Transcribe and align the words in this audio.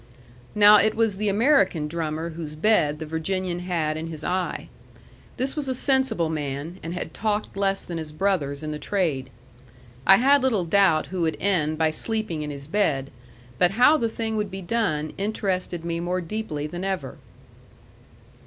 Now 0.55 0.77
it 0.77 0.95
was 0.95 1.17
the 1.17 1.29
American 1.29 1.87
drummer 1.87 2.29
whose 2.29 2.55
bed 2.55 2.97
the 2.97 3.05
Virginian 3.05 3.59
had 3.59 3.97
in 3.97 4.07
his 4.07 4.23
eye. 4.23 4.67
This 5.37 5.55
was 5.55 5.69
a 5.69 5.75
sensible 5.75 6.27
man, 6.27 6.79
and 6.81 6.95
had 6.95 7.13
talked 7.13 7.55
less 7.55 7.85
than 7.85 7.99
his 7.99 8.11
brothers 8.11 8.63
in 8.63 8.71
the 8.71 8.79
trade. 8.79 9.29
I 10.07 10.15
had 10.15 10.41
little 10.41 10.65
doubt 10.65 11.05
who 11.13 11.21
would 11.21 11.37
end 11.39 11.77
by 11.77 11.91
sleeping 11.91 12.41
in 12.41 12.49
his 12.49 12.65
bed; 12.65 13.11
but 13.59 13.69
how 13.77 13.95
the 13.95 14.09
thing 14.09 14.35
would 14.37 14.49
be 14.49 14.63
done 14.63 15.13
interested 15.19 15.85
me 15.85 15.99
more 15.99 16.19
deeply 16.19 16.65
than 16.65 16.83
ever. 16.83 17.19